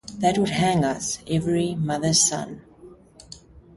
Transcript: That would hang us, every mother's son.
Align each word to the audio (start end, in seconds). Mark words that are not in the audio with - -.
That 0.17 0.39
would 0.39 0.49
hang 0.49 0.83
us, 0.83 1.19
every 1.27 1.75
mother's 1.75 2.19
son. 2.27 2.63